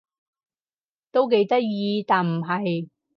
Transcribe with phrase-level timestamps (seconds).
[1.11, 2.89] 都幾得意但唔係